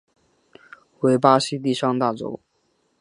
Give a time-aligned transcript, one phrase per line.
[1.01, 2.39] 为巴西第三大州。